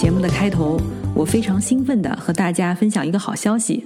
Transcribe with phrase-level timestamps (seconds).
[0.00, 0.80] 节目的开头，
[1.14, 3.84] 我非常兴奋的和大家分享一个好消息：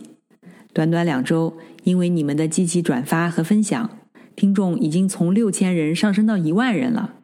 [0.72, 3.90] 短短两周，因为你们的积极转发和分享，
[4.36, 7.14] 听众已经从六千人上升到一万人了。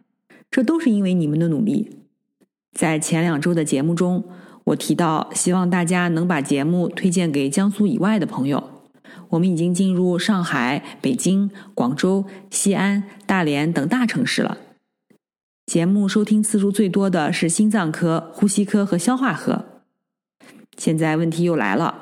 [0.50, 1.98] 这都是因为你们的努力。
[2.72, 4.24] 在前两周的节目中，
[4.64, 8.88] 我提到希望大家能把节目推荐给江苏以外的朋友。
[9.28, 14.58] 我们已经进入上海、北京、广州、西安、大连等大城市了。
[15.70, 19.66] 节目收听次数最多的是心脏科、呼吸科和消化科。
[20.76, 21.94] 现在问题又来了，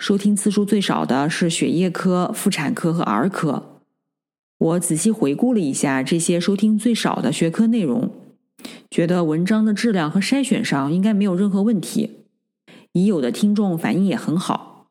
[0.00, 3.80] 收听次数最少的是血液科、妇产科和儿科。
[4.58, 8.10] 我仔细回顾了一下这些收听最少的学科内容，
[8.90, 12.24] 觉得文章的质量和筛选上应该没有任何问题。
[12.90, 14.88] 已有的听众反应也很好。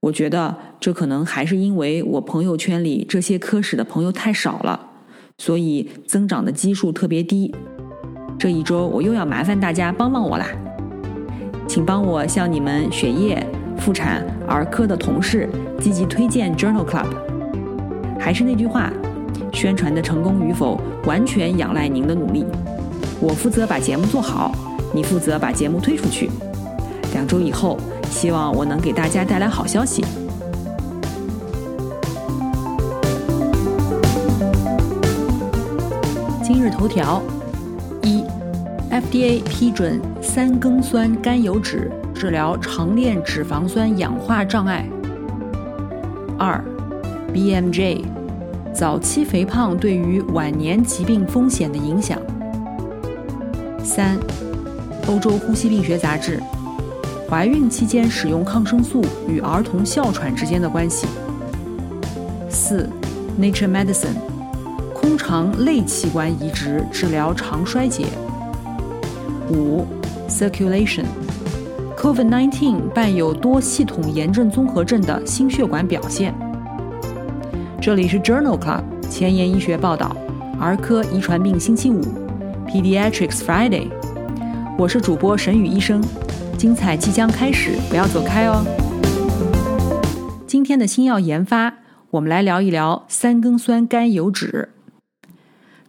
[0.00, 4.91] 我觉得这可能还是因为我朋友圈里这些科室的朋友太少了，
[5.38, 7.54] 所以增长的基数特别低。
[8.38, 10.46] 这一周我又要麻烦大家帮帮我啦，
[11.68, 13.46] 请帮我向你们血液、
[13.78, 15.48] 妇产、儿科的同事
[15.80, 17.06] 积极推荐 Journal Club。
[18.18, 18.92] 还是那句话，
[19.52, 22.46] 宣传的成功与否完全仰赖您的努力。
[23.20, 24.52] 我负责把节目做好，
[24.94, 26.30] 你负责把节目推出去。
[27.12, 27.78] 两周以后。
[28.12, 30.04] 希望我能给大家带来好消息。
[36.82, 37.22] 头条：
[38.02, 38.24] 一
[38.90, 44.84] ，FDA 批准三庚酸甘油酯治疗长链脂肪酸氧化障碍。
[46.36, 46.60] 二
[47.32, 48.02] ，BMJ
[48.74, 52.18] 早期肥胖对于晚年疾病风险的影响。
[53.84, 54.18] 三，
[55.06, 56.42] 欧洲呼吸病学杂志。
[57.30, 61.06] 怀孕期间使用抗生素与儿童哮喘之间的关系。
[62.50, 62.90] 四
[63.40, 64.16] ，Nature Medicine，
[65.24, 68.06] 肠类器官移植治疗肠衰竭。
[69.50, 69.86] 五
[70.28, 76.34] ，Circulation，COVID-19 伴有多系统炎症综合症的心血管表现。
[77.80, 80.16] 这里是 Journal Club 前沿医学报道，
[80.58, 82.00] 儿科遗传病星期五
[82.66, 83.86] ，Pediatrics Friday，
[84.76, 86.02] 我是主播沈宇医生。
[86.58, 88.64] 精彩即将开始，不要走开哦！
[90.48, 91.74] 今天的新药研发，
[92.10, 94.66] 我们来聊一聊三庚酸甘油酯。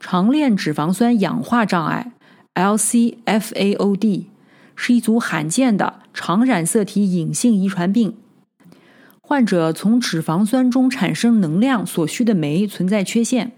[0.05, 2.11] 长链脂肪酸氧化障碍
[2.55, 4.25] （LCFAOD）
[4.75, 8.17] 是一组罕见的常染色体隐性遗传病。
[9.21, 13.53] 患者从脂肪酸中产生能量所需的酶存在缺陷。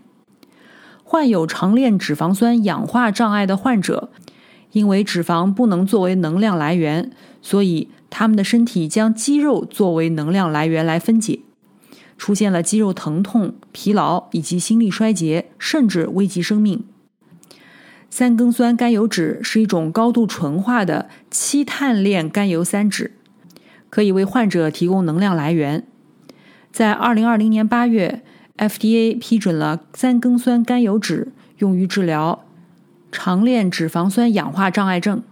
[1.03, 4.11] 患有长链脂肪酸氧化障碍的患者。
[4.71, 7.09] 因为脂肪不能作为能量来源，
[7.41, 11.39] 所以他们的身体将肌肉作为能量来源来分解，
[12.17, 16.83] 出现了肌肉疼痛、疲劳以及心力衰竭，甚至危及生命。
[18.09, 23.11] 三庚酸甘油酯是一种高度纯化的七碳链甘油三酯，
[23.89, 25.85] 可以为患者提供能量来源。
[26.71, 28.23] 在二零二零年八月
[28.57, 31.27] ，FDA 批准了三庚酸甘油酯
[31.57, 32.45] 用于治疗。
[33.11, 35.23] 长链脂肪酸氧化障碍症。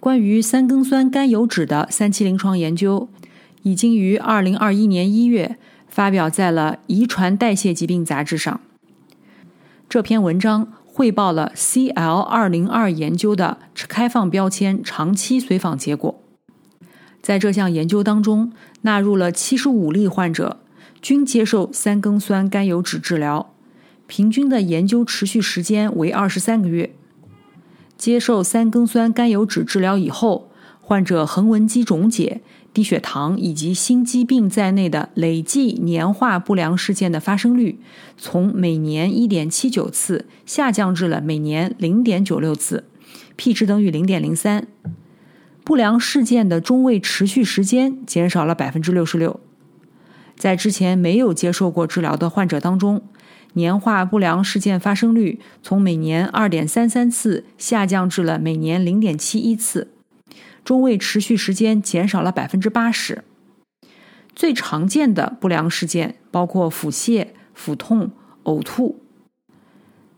[0.00, 3.08] 关于三庚酸甘油酯的三期临床研究，
[3.64, 5.56] 已经于二零二一年一月
[5.88, 8.60] 发表在了《遗传代谢疾病杂志》上。
[9.88, 13.58] 这篇文章汇报了 CL 二零二研究的
[13.88, 16.20] 开放标签长期随访结果。
[17.22, 20.58] 在这项研究当中，纳入了七十五例患者，
[21.00, 23.50] 均接受三庚酸甘油酯治疗。
[24.06, 26.94] 平均的研究持续时间为二十三个月。
[27.96, 30.50] 接受三庚酸甘油酯治疗以后，
[30.82, 32.42] 患者横纹肌溶解、
[32.74, 37.78] 低血糖以及心肌病在内的累计年化不良事件的发生率，
[38.18, 42.84] 从每年一点七九次下降至了每年零点九六次
[43.36, 44.66] ，p 值等于零点零三。
[45.62, 49.40] 不良事件的中位持续时间减少了百分之六十六。
[50.36, 53.00] 在之前没有接受过治疗的患者当中。
[53.56, 59.92] 年化不良事件发生率从每年二点三三次下降至了每年零点七一次，
[60.64, 63.22] 中位持续时间减少了百分之八十。
[64.34, 68.10] 最常见的不良事件包括腹泻、腹痛、
[68.44, 69.00] 呕吐。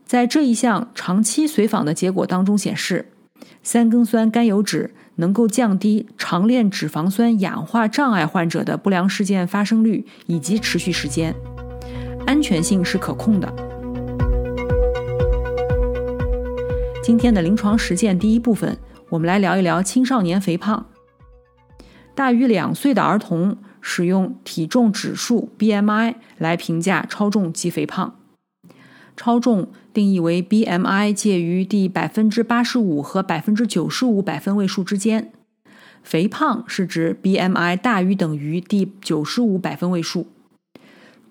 [0.05, 3.11] 在这一项长期随访的结果当中显示，
[3.61, 11.35] 三庚酸甘油酯能够降低长链脂肪酸氧化障碍患者的不良事件发生率以及持续时间，
[12.25, 13.53] 安全性是可控的。
[17.03, 18.77] 今天的临床实践第一部分，
[19.09, 20.85] 我们来聊一聊青少年肥胖。
[22.13, 28.19] 大于两岁的儿童使用体重指数 BMI 来评价超重及肥胖。
[29.15, 35.31] 超重定义为 BMI 介于第百分之八十五和百分之九十五百分位数之间，
[36.03, 40.27] 肥胖是指 BMI 大于等于第九十五百分位数。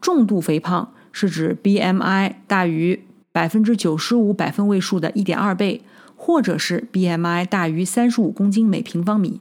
[0.01, 5.83] 重度肥胖是指 BMI 大于百分之九十五百分位数的一点二倍，
[6.17, 9.41] 或者是 BMI 大于三十五公斤每平方米。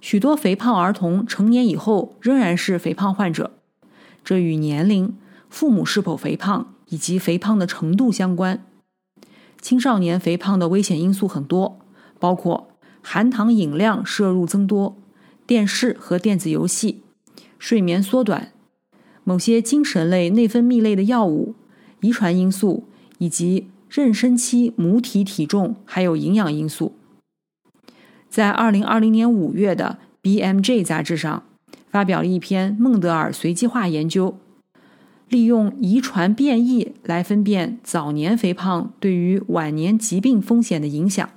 [0.00, 3.52] 许多肥胖儿童成年以后仍然是肥胖患者，
[4.22, 5.16] 这与年龄、
[5.48, 6.74] 父母是否肥胖。
[6.90, 8.66] 以及肥胖的程度相关。
[9.60, 11.78] 青少年肥胖的危险因素很多，
[12.18, 12.70] 包括
[13.00, 14.96] 含糖饮料摄入增多、
[15.46, 17.04] 电视和电子游戏、
[17.60, 18.50] 睡眠缩短、
[19.22, 21.54] 某些精神类内分泌类的药物、
[22.00, 22.88] 遗传因素
[23.18, 26.94] 以及妊娠期母体体重，还有营养因素。
[28.28, 31.42] 在二零二零年五月的《BMJ》杂志上，
[31.90, 34.38] 发表了一篇孟德尔随机化研究。
[35.28, 41.30] 利用遗传变异来分辨早年肥胖对于晚年疾病风险的影响。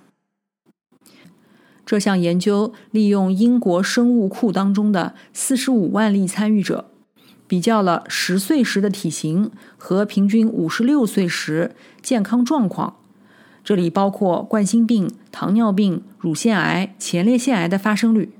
[1.85, 6.89] 这项研究利用英国生物库当中的四十五万例参与者，
[7.53, 12.95] 比较了十岁时的体型和平均五十六岁时健康状况，
[13.63, 18.31] 这里包括冠心病、糖尿病、乳腺癌、前列腺癌的发生率。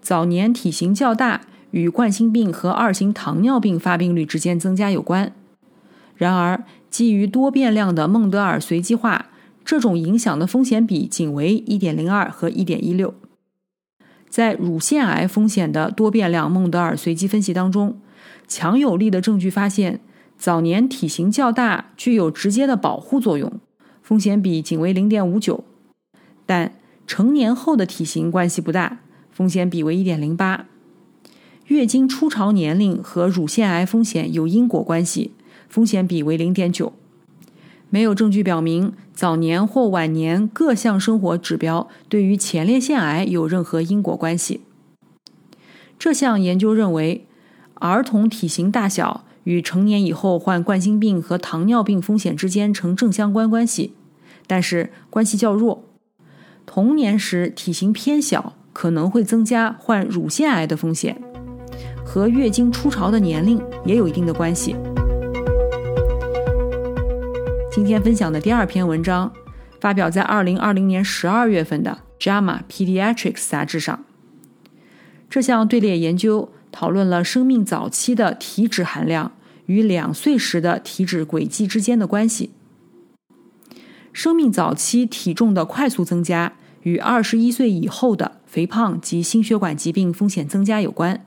[0.00, 1.42] 早年体型较大。
[1.70, 5.32] 与冠心病和二型糖尿病发病率之间增加有关。
[6.16, 9.26] 然而，基于多变量的孟德尔随机化，
[9.64, 13.12] 这种影响的风险比仅为1.02和1.16。
[14.34, 18.00] 在乳腺癌风险的多变量孟德尔随机分析当中，
[18.48, 20.00] 强有力的证据发现，
[20.36, 23.60] 早年体型较大具有直接的保护作用，
[24.02, 25.60] 风险比仅为0.59；
[26.44, 26.72] 但
[27.06, 28.98] 成年后的体型关系不大，
[29.30, 30.62] 风险比为1.08。
[31.68, 35.30] 月经初潮年龄和乳腺癌风险有因果关系，
[35.68, 36.92] 风险比为零点九。
[37.94, 44.62] 没有证据表明早年或晚年各项生活指标对于前列腺癌有任何因果关系。
[45.96, 47.24] 这项研究认为，
[47.74, 53.92] 儿童体型大小与成年以后患冠心病和糖尿病风险之间呈正相关关系，
[54.48, 55.84] 但是关系较弱。
[56.66, 61.16] 童年时体型偏小可能会增加患乳腺癌的风险。
[62.04, 64.74] 和月经初潮的年龄也有一定的关系。
[67.74, 69.32] 今天分享的第二篇文章
[69.80, 74.04] 发表在二零二零年十二月份的《JAMA Pediatrics》杂志上。
[75.28, 79.32] 这项队列研究讨论了生命早期的体脂含量
[79.66, 82.52] 与两岁时的体脂轨迹之间的关系。
[84.12, 91.26] 生命早期体重的快速增加与二十一岁以后的肥胖及心血管疾病风险增加有关。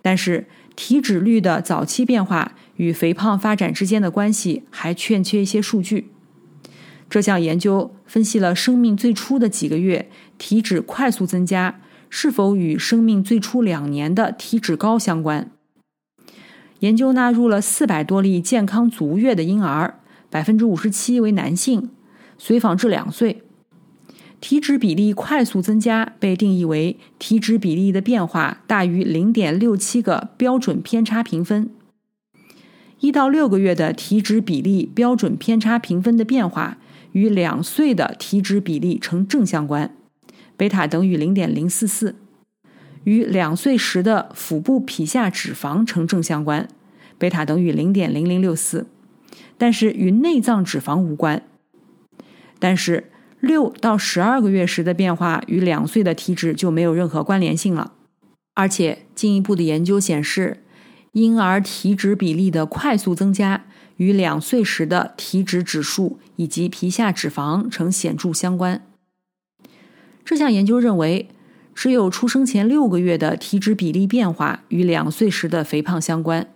[0.00, 6.10] 但是，体脂率的早期变化与肥胖发展之间的关系还欠缺一些数据。
[7.08, 15.50] 这项研究分析了生命最初的几个月体脂快速增加是否与生命最初两年的体脂高相关。
[16.80, 20.00] 研究纳入了四百多例健康足月的婴儿，
[20.30, 21.90] 百分之五十七为男性，
[22.36, 23.42] 随访至两岁。
[24.40, 31.70] 体脂比例快速增加被定义为体脂比例的变化大于零点六七个标准偏差评分。
[33.00, 36.78] 一到六个月的体脂比例标准偏差评分的变化
[37.12, 39.94] 与两岁的体脂比例呈正相关，
[40.56, 42.14] 贝塔等于零点零四四；
[43.04, 46.68] 与两岁时的腹部皮下脂肪呈正相关，
[47.16, 48.86] 贝塔等于零点零零六四，
[49.56, 51.42] 但是与内脏脂肪无关。
[52.58, 53.10] 但是。
[53.40, 57.92] 六到十二个月时的变化与两岁的体脂就没有任何关联性了，
[58.54, 60.64] 而且进一步的研究显示，
[61.12, 63.64] 婴儿体脂比例的快速增加
[63.96, 68.82] 与两岁时的体脂指数以及皮下脂肪呈显著相关。
[70.24, 71.28] 这项研究认为，
[71.74, 76.46] 只有出生前六个月的体脂比例变化与两岁时的肥胖相关，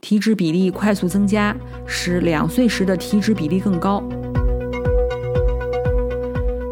[0.00, 1.56] 体脂比例快速增加
[1.86, 4.02] 使两岁时的体脂比例更高。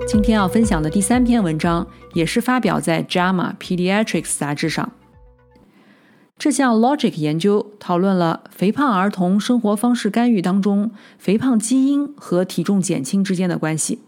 [0.06, 4.90] 今天要分享的第三篇文章也是发表在《JAMA Pediatrics》杂志上。
[6.38, 13.98] 这项 Logic 研究讨论了肥胖儿童生活方式干预当中肥胖基因和体重减轻之间的关系。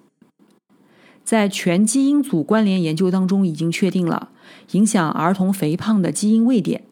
[1.25, 4.29] 在全基因组关联研究当中，已经确定了
[4.73, 6.85] 影响儿童肥胖的基因位点，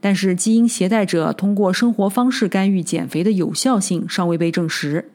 [0.00, 5.12] 但是基因携带者通过生活方式干预减肥的有效性尚未被证实。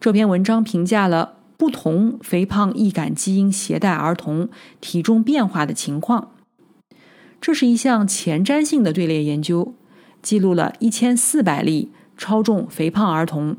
[0.00, 4.48] 这篇文章评价了不同肥胖易感基因携带儿童
[4.80, 6.30] 体重变化的情况。
[7.40, 9.74] 这是一项前瞻性的队列研究，
[10.20, 13.56] 记录了一千四百例超重肥胖儿童，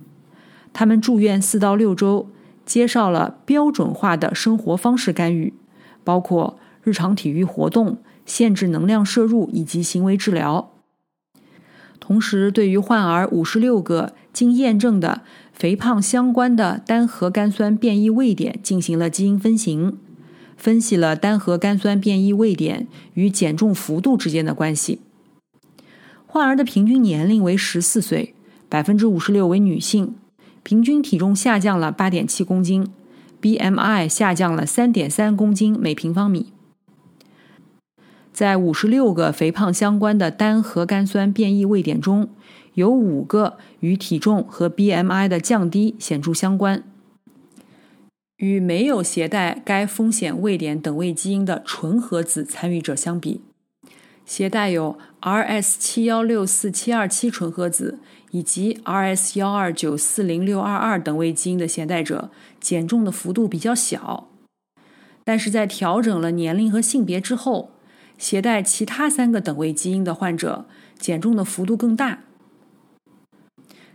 [0.74, 2.29] 他们住院四到六周，
[2.65, 5.53] 接受了标准化的生活方式干预，
[6.03, 10.71] 包括日常体育活动、限制能量摄入以及行为治疗。
[12.00, 15.21] 同时，对于患儿五十六个经验证的
[15.53, 19.98] 肥胖相关的单核苷酸变异位点进行了基因分型。
[20.59, 24.99] 分析了单核苷酸变异位点与减重幅度之间的关系。
[26.27, 28.35] 患儿的平均年龄为十四岁，
[28.67, 30.13] 百分之五十六为女性，
[30.61, 32.87] 平均体重下降了八点七公斤
[33.41, 36.51] ，BMI 下降了三点三公斤每平方米。
[38.31, 42.29] 在五十六个肥胖相关的单核苷酸变异位点中，
[42.73, 46.83] 有五个与体重和 BMI 的降低显著相关。
[48.39, 53.41] 与没有携带该风险位点等位基因的纯核子参与者相比，
[54.25, 58.00] 携带有 Rs 七幺六四七二七纯核子
[58.31, 62.31] 以及 Rs 幺二九四零六二二等位基因的携带者，
[62.62, 64.29] 减重的幅度比较小。
[65.25, 67.72] 但是在调整了年龄和性别之后，
[68.17, 70.65] 携带其他三个等位基因的患者，
[70.98, 72.24] 减重的幅度更大。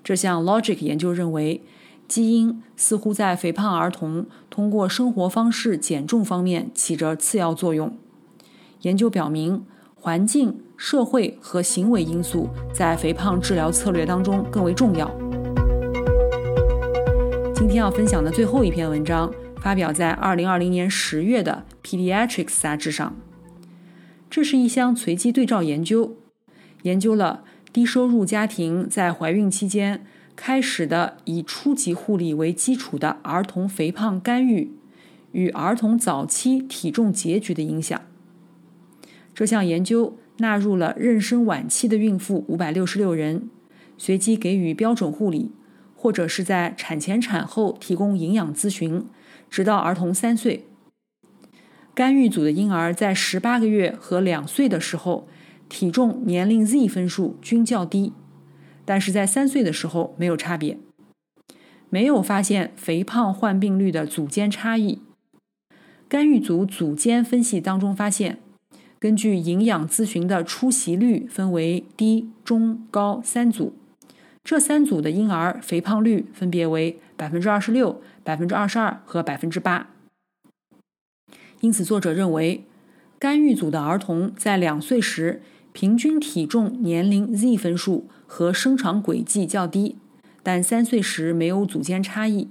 [0.03, 1.63] 这项 Logic 研究认为。
[2.07, 7.97] 基因似乎在肥胖儿童通过生活方式减重方面起着次要作用。
[8.83, 15.11] 研究表明，环境、社会和行为因素在肥胖治疗策略当中更为重要。
[17.55, 23.17] 今天要分享的最后一篇文章发表在2020年10月的《Pediatrics》杂志上。
[24.29, 26.17] 这是一项随机对照研究，
[26.83, 30.05] 研究了低收入家庭在怀孕期间。
[30.37, 34.73] 开始的以初级护理为基础的儿童肥胖干预
[35.33, 38.01] 与儿童早期体重结局的影响。
[39.35, 43.49] 这项研究纳入了妊娠晚期的孕妇五百六十六人，
[43.97, 45.53] 随机给予标准护理，
[45.97, 49.05] 或者是在产前产后提供营养咨询，
[49.49, 50.67] 直到儿童三岁。
[51.95, 55.29] 干预组的婴儿在十八个月和两岁的时候，
[55.69, 58.13] 体重、年龄 Z 分数均较低。
[58.85, 60.79] 但是在三岁的时候没有差别，
[61.91, 65.01] 没有发现肥胖患病率的组间差异。
[66.09, 68.39] 干预组组间分析当中发现，
[68.99, 73.75] 根据营养咨询的出席率分为低、中、高三组，
[74.45, 79.91] 这三组的婴儿肥胖率分别为百分之二十六、百分之二十二和百分之八。
[81.61, 82.65] 因此，作者认为，
[83.19, 85.43] 干预组的儿童在两岁时
[85.75, 88.09] 平均体重、年龄 Z 分数。
[88.27, 89.97] 和生长轨迹较低，
[90.43, 92.49] 但三岁时没有组间差异，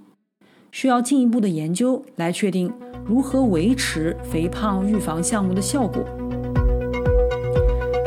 [0.72, 2.72] 需要进一步的研究来确定
[3.06, 6.06] 如何维持肥胖预防项目的效果。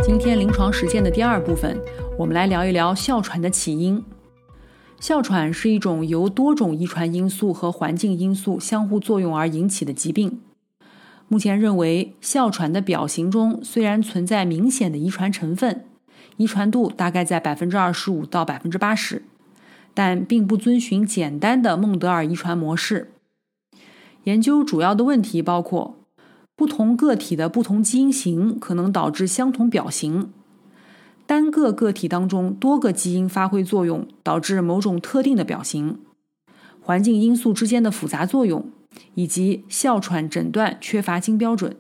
[0.03, 1.79] 今天临床实践的第二部分，
[2.19, 4.03] 我们来聊一聊哮喘的起因。
[4.99, 10.41] 哮喘是一种由多种遗传因素和环境因素相互作用而引起的疾病。
[11.29, 15.85] 目前认为，哮喘的表型中虽然存在明显的遗传成分。
[16.37, 19.23] 遗传度大概在百分之二十五到百分之八十，
[19.95, 23.11] 但并不遵循简单的孟德尔遗传模式。
[24.25, 25.97] 研究主要的问题包括：
[26.55, 30.29] 不同个体的不同基因型可能导致相同表型；
[31.27, 35.97] 单个个体当中多个基因发挥作用导致某种特定的表型；
[36.83, 38.71] 环境因素之间的复杂作用，
[39.15, 41.77] 以及哮喘诊断缺乏金标准。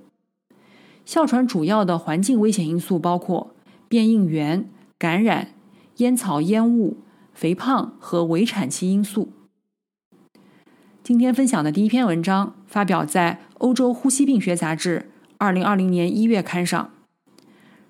[1.05, 3.53] 哮喘主要的环境危险因素包括。
[3.89, 4.69] 变应原、
[4.99, 5.55] 感染、
[5.99, 6.97] 烟草烟雾、
[7.33, 9.31] 肥胖和围产期因素。
[11.05, 15.07] 今天分享的第一篇文章发表在《欧洲呼吸病学杂志》
[15.39, 16.91] 二零二零年一月刊上。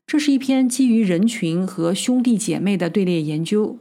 [0.07, 3.79] 这是一篇基于人群和兄弟姐妹的队列研究，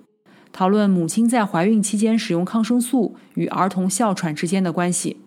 [0.54, 5.18] 讨论母亲在怀孕期间使用抗生素与儿童哮喘之间的关系。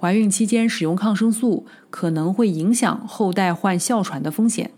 [0.00, 4.70] 怀孕期间使用抗生素可能会影响后代患哮喘的风险。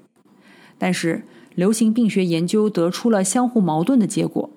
[0.77, 1.25] 但是，
[1.55, 4.51] 流行病学研究得出了相互矛盾的结果。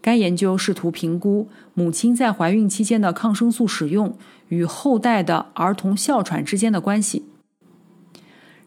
[0.00, 4.16] 该研究试图评估母亲在怀孕期间的抗生素使用
[4.48, 7.24] 与后代的儿童哮喘之间的关系。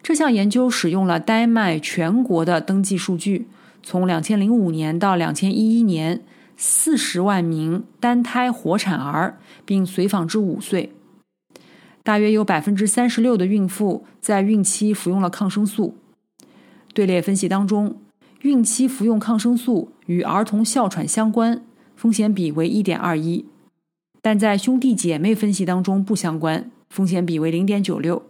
[0.03, 3.47] 这项研究使用了丹麦全国的登记数据，
[3.83, 6.23] 从2005年到2011年
[6.57, 10.91] ，40万名单胎活产儿，并随访至五岁。
[12.07, 15.97] 大约有36%的孕妇在孕期服用了抗生素。
[16.93, 17.97] 队列分析当中，
[18.43, 21.65] 孕期服用抗生素与儿童哮喘相关，
[21.97, 23.43] 风险比为1.21，
[24.21, 28.21] 但在兄弟姐妹分析当中不相关，风险比为0.96。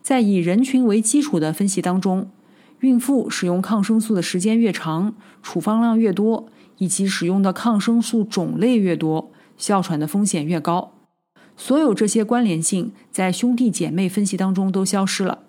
[0.00, 2.30] 在以人群为基础的分析当中，
[2.80, 6.48] 孕妇使用抗生素的时间越长，处方量越多，
[6.78, 10.94] 以及使用的抗生素种类越多，哮喘的风险越高。
[11.64, 15.44] 所有这些关联性在兄弟姐妹分析当中都消失了。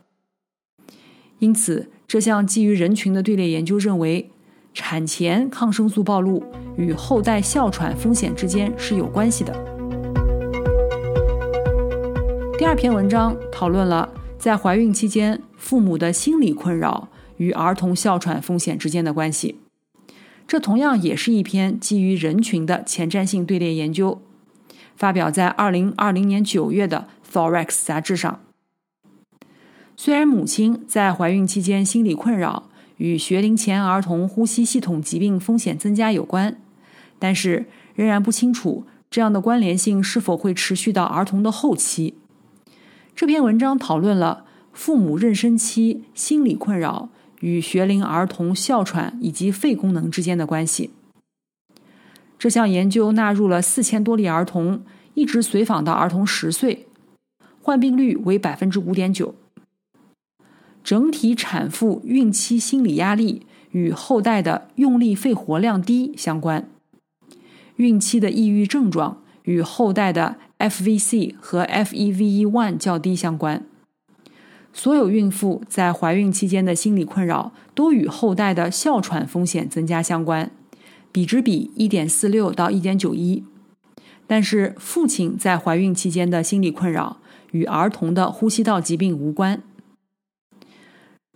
[1.39, 4.29] 因此，这项基于人群的队列研究认为，
[4.75, 6.43] 产前抗生素暴露
[6.77, 9.51] 与后代哮喘风险之间是有关系的。
[12.59, 14.07] 第二篇文章讨论了。
[14.37, 19.55] 在怀孕期间，父母的心理困扰与儿童哮喘风险之间的关系，
[20.45, 24.21] 这同样也是一篇基于人群的前瞻性队列研究，
[24.95, 28.39] 发表在二零二零年九月的《Thorax》杂志上。
[29.95, 36.57] 虽然母亲在怀孕期间心理困扰与学龄前儿童呼吸系统疾病风险增加有关，
[37.19, 42.15] 但是仍然不清楚这样的关联性是否会持续到儿童的后期。
[43.15, 47.09] 这篇文章讨论了父母妊娠期心理困扰
[47.41, 50.89] 与学龄儿童哮喘以及肺功能之间的关系。
[52.43, 54.81] 这项研究纳入了四千多例儿童，
[55.13, 56.87] 一直随访到儿童十岁，
[57.61, 59.33] 患病率为百分之五点九。
[60.83, 66.67] 整体产妇孕期心理压力与后代的用力肺活量低相关，
[67.77, 70.35] 孕期的抑郁症状与后代的。
[70.59, 73.65] FVC 和 FEV1 较低相关。
[74.73, 80.51] 所有孕妇在怀孕期间的心理困扰都与后代的哮喘风险增加相关，
[81.13, 83.43] 比值比1.46到1.91。
[84.27, 87.21] 但是父亲在怀孕期间的心理困扰
[87.51, 89.63] 与儿童的呼吸道疾病无关。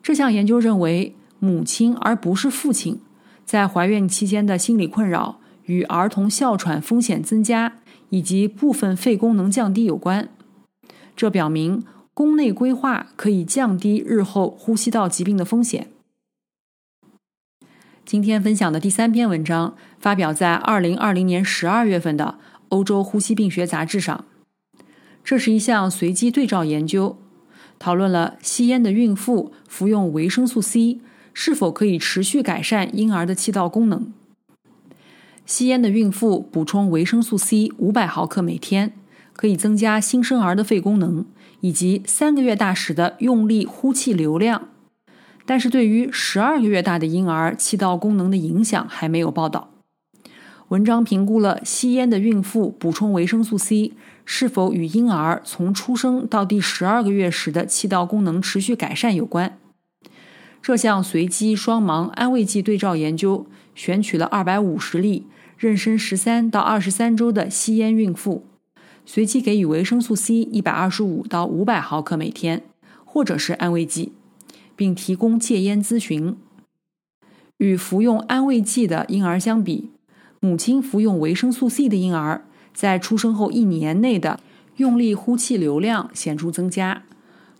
[0.04, 3.00] 这项研究认为，母亲而不是父亲
[3.46, 7.76] 在怀孕期间的心理困扰与儿童哮喘风险增加。
[8.10, 10.30] 以及部分肺功能降低有关，
[11.14, 15.90] 这表明宫内规划可以降低日后呼吸道疾病的风险。
[18.08, 22.38] 今天分享的第三篇文章发表在二零二零年十二月份的
[22.70, 24.24] 《欧洲呼吸病学杂志》上。
[25.26, 27.18] 这是一项随机对照研究，
[27.78, 31.02] 讨论了吸烟的孕妇服用维生素 C
[31.34, 34.14] 是否可以持续改善婴儿的气道功能。
[35.46, 38.94] 吸烟的孕妇补充维生素 C 五百毫克每天，
[39.34, 41.26] 可以增加新生儿的肺功能
[41.60, 44.70] 以及三个月大时的用力呼气流量，
[45.48, 49.72] 但是对于十二个月大的婴儿气道功能的影响还没有报道。
[50.68, 53.94] 文章评估了吸烟的孕妇补充维生素 C
[54.26, 59.58] 是否与婴儿从出生到第十二个月时的气道功能持续改善有关。
[60.62, 65.26] 这项随机双盲安慰剂对照研究选取了二百五十例。
[65.60, 68.46] 妊娠十三到二十三周的吸烟孕妇，
[69.08, 72.62] 随机给予维生素 C 一百二十五到五百毫克每天，
[73.04, 74.12] 或者是安慰剂，
[74.78, 76.38] 并提供戒烟咨询。
[77.58, 79.90] 与服用安慰剂的婴儿相比，
[80.40, 84.40] 母亲服用维生素 C 的婴儿在出生后一年内的
[84.76, 87.04] 用力呼气流量显著增加，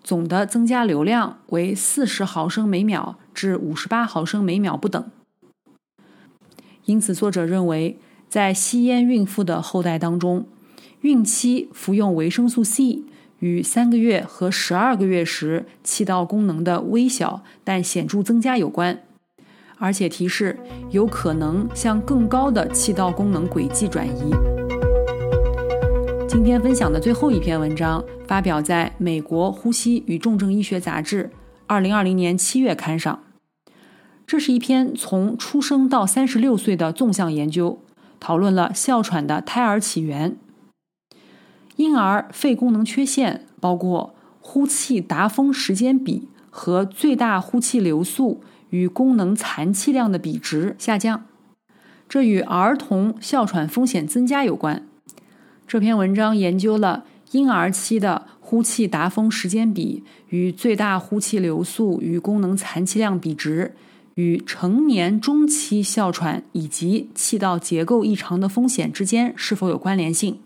[0.04, 5.04] 总的增加流量为四十毫升每秒至五十八毫升每秒不等。
[6.86, 7.98] 因此，作者认为，
[8.30, 10.46] 在吸烟孕妇的后代当中，
[11.02, 13.02] 孕期服用维生素 C
[13.40, 19.04] 与三个月和十二个月时气道功能的微小但显著增加有关，
[19.78, 20.58] 而且提示
[20.90, 24.34] 有可能向更高的气道功能轨迹转移。
[26.28, 31.30] 今天分享的最后一篇文章发表在美国呼吸与重症医学杂志
[31.66, 33.24] 二零二零年七月刊上。
[34.26, 37.80] 这是一篇从出生到三十六岁的纵向研究，
[38.20, 40.36] 讨论了哮喘的胎儿起源。
[41.78, 51.26] 婴儿肺功能缺陷包括呼气达峰时间比和最大呼气流速与功能残气量的比值下降，
[52.10, 54.86] 这与儿童哮喘风险增加有关。
[55.66, 63.74] 这篇文章研究了婴儿期的呼气达峰时间比与最大呼气流速与功能残气量比值。
[64.16, 70.40] 与成年中期哮喘以及气道结构异常的风险之间是否有关联性？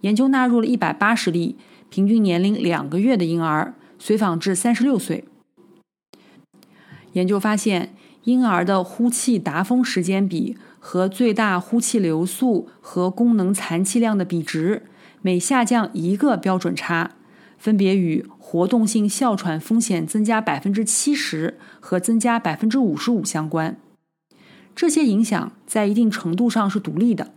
[0.00, 1.56] 研究纳入了一百八十例
[1.88, 5.24] 平均年龄两个月的婴儿，随访至三十六岁。
[7.12, 14.84] 研究发现，婴儿的呼气达峰时间比和最大呼气流速和功能残气量的比值
[15.20, 17.10] 每下降一个标准差，
[17.58, 23.76] 分别与活动性哮喘风险增加百分之七十和增加百分之五十五相关。
[24.74, 27.32] 这些影响在一定程度上是独立的。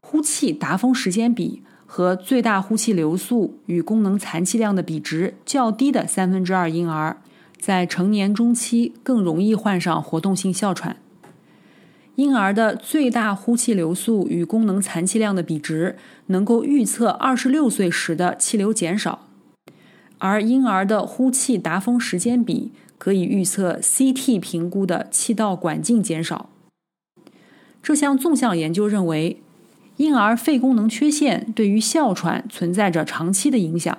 [0.00, 7.18] 呼气达峰时间比和最大呼气流速与功能残气量的比值较低的三分之二婴儿。
[7.58, 10.96] 在成年中期更容易患上活动性哮喘。
[12.14, 15.96] 婴儿的最大呼气流速与功能残气量的比值
[16.28, 19.26] 能够预测二十六岁时的气流减少，
[20.16, 26.48] 而婴儿的呼气达峰时间比可以预测 CT 评估的气道管径减少。
[27.82, 29.42] 这项纵向研究认为，
[30.00, 33.98] 婴儿肺功能缺陷对于哮喘存在着长期的影响。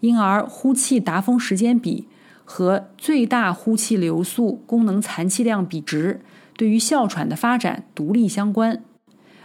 [0.00, 2.08] 婴儿呼气达峰时间比。
[2.42, 6.20] 和最大呼气流速、功能残气量比值
[6.56, 8.82] 对于哮喘的发展独立相关，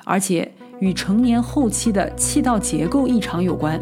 [0.05, 3.79] 而且与成年后期的气道结构异常有关。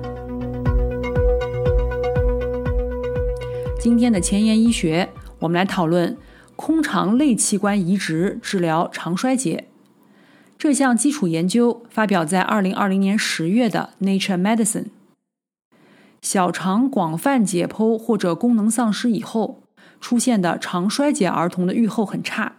[3.80, 5.08] 今天的前沿医学，
[5.40, 6.18] 我们来讨论
[6.58, 9.70] 空肠类器官移植治疗肠衰竭。
[10.64, 14.84] 这项基础研究发表在二零二零年十月的《Nature Medicine》。
[16.22, 19.62] 小肠广泛解剖或者功能丧失以后
[20.00, 22.54] 出现的肠衰竭儿童的预后很差。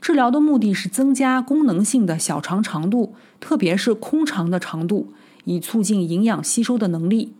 [0.00, 5.12] 治疗的目的是增加功能性的小肠长度，特别是空肠的长度，
[5.44, 7.32] 以促进营养吸收的能力。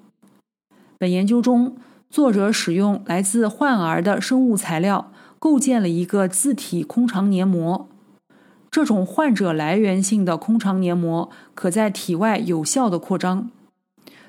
[0.99, 1.77] 本研究中，
[2.09, 7.89] 作者使用来自患儿的生物材料构建了一个自体空肠黏膜。
[8.71, 13.51] 这种患者来源性的空肠黏膜可在体外有效的扩张。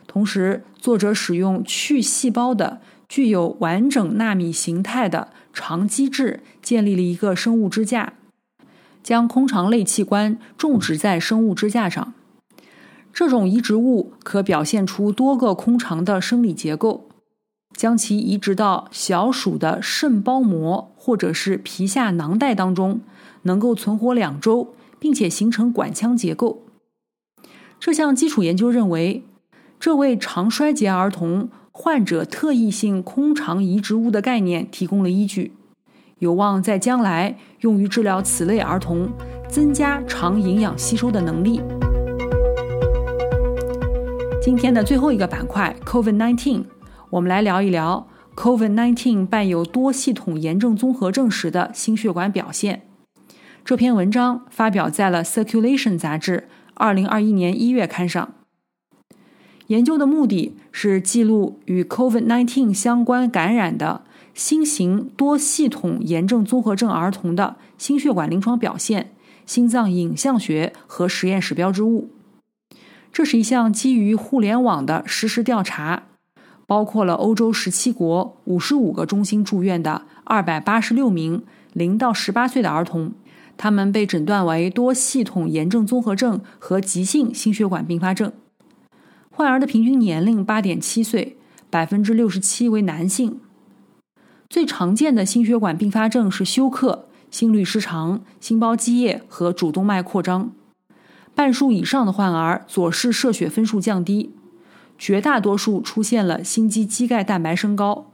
[0.07, 8.13] 同时，作者使用去细胞的、具有完整纳米形态的肠基质，建立了一个生物支架，
[9.03, 12.13] 将空肠类器官种植在生物支架上。
[13.13, 17.05] 这种移植物可表现出多个空肠的生理结构。
[17.75, 22.99] 将其移植到小鼠的肾包膜或者是皮下囊袋当中，
[23.43, 26.63] 能够存活两周，并且形成管腔结构。
[27.79, 29.23] 这项基础研究认为。
[29.79, 35.53] 这为肠衰竭儿童患者特异性空肠移植物的概念提供了依据，
[36.17, 39.09] 有望在将来用于治疗此类儿童，
[39.47, 41.61] 增加肠营养吸收的能力。
[44.41, 46.65] 今天的最后一个板块，COVID-19，
[47.09, 52.88] 我们来聊一聊 COVID-19 伴有多系统炎症综合症时的心血管表现。
[53.69, 58.33] 这篇文章发表在了《Circulation》杂志2021年1月刊上。
[59.67, 64.01] 研究的目的是记录与 COVID-19 相关感染的
[64.33, 69.11] 新型多系统炎症综合症儿童的心血管临床表现、
[69.45, 72.09] 心脏影像学和实验室标志物。
[73.13, 76.05] 这是一项基于互联网的实时调查，
[76.65, 83.13] 包括了欧洲十七国五十五个中心住院的二百八十六名零到十八岁的儿童，
[83.61, 88.31] 他们被诊断为多系统炎症综合症和急性心血管并发症。
[89.29, 91.35] 患儿的平均年龄八点七岁，
[91.69, 93.41] 百分之六十七为男性。
[94.49, 100.53] 最常见的心血管并发症是休克、心律失常、心包积液和主动脉扩张。
[101.35, 104.33] 半数以上的患儿左室射血分数降低，
[104.97, 108.09] 绝大多数出现了心肌肌钙蛋白升高。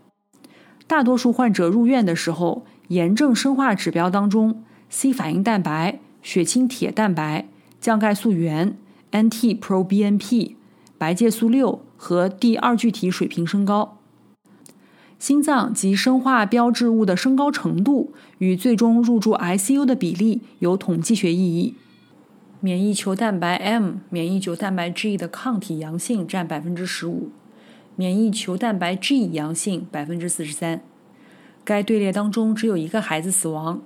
[0.87, 4.63] 大多数患者入院的时候，炎症生化指标当中
[4.95, 7.49] ，C 反应蛋白、血清铁蛋白、
[7.81, 8.77] 降钙素原、
[9.11, 10.55] NT-proBNP。
[10.97, 13.97] 白介素六和第二聚体水平升高，
[15.19, 21.75] 心脏及生化标志物的升高程度与最终入住 ICU 的比例有统计学意义。
[22.61, 27.29] 免疫球蛋白 M、免疫球蛋白 G 的抗体阳性占百分之十五，
[27.97, 30.81] 免疫球蛋白 G 阳性百分之四十三。
[31.65, 33.81] 该队列当中只有一个孩子死亡。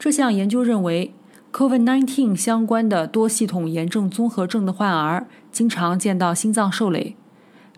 [0.00, 1.12] 这项研究认为。
[1.52, 7.16] COVID-19 相关的多系统炎症综合症的患儿，经常见到心脏受累，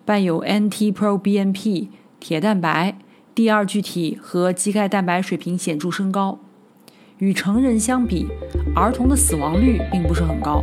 [0.04, 1.88] 伴有 NT-proBNP、
[2.20, 2.98] 铁蛋白、
[3.34, 6.38] 第二聚体和肌钙蛋白水平显著升高。
[7.16, 8.26] 与成人相比，
[8.76, 10.62] 儿童的死亡率并不是很高。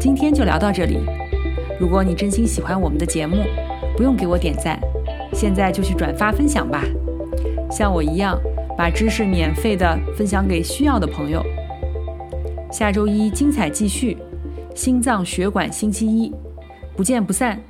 [0.00, 1.00] 今天就聊到这里。
[1.80, 3.42] 如果你真心喜欢我们的节目，
[3.96, 4.80] 不用给我点赞，
[5.34, 6.84] 现在就去转发分享吧。
[7.70, 8.38] 像我一样。
[8.78, 11.44] 把知识免费的分享给需要的朋友。
[12.72, 14.16] 下周一精彩继续，
[14.74, 16.32] 心脏血管星期一，
[16.96, 17.60] 不见不散。